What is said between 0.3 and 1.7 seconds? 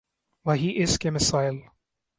وہی اس کے مسائل۔